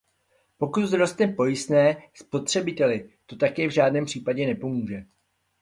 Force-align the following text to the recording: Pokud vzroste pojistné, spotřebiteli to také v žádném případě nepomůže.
Pokud 0.57 0.83
vzroste 0.83 1.27
pojistné, 1.27 2.03
spotřebiteli 2.13 3.09
to 3.25 3.35
také 3.35 3.67
v 3.67 3.71
žádném 3.71 4.05
případě 4.05 4.47
nepomůže. 4.47 5.05